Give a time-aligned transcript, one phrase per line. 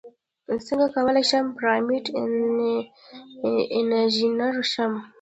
[0.67, 2.05] څنګه کولی شم پرامپټ
[3.77, 4.91] انژینر شم